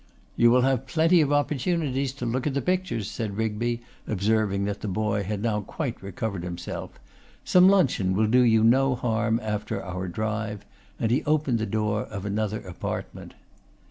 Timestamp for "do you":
8.25-8.63